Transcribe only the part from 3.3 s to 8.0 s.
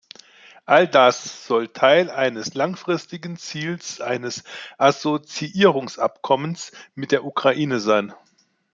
Ziels eines Assoziierungsabkommens mit der Ukraine